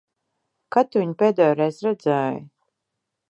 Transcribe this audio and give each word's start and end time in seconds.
Kad 0.75 0.89
tu 0.95 1.03
viņu 1.03 1.15
pēdējoreiz 1.19 1.83
redzēji? 1.91 2.43